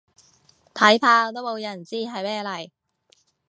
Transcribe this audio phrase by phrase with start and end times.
[0.73, 2.71] 睇怕都冇人知係咩嚟